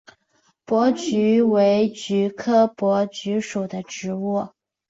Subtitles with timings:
[0.65, 4.47] 珀菊为菊科珀菊属的植物。